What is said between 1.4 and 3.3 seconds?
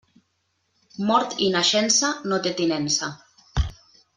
i naixença, no té tinença.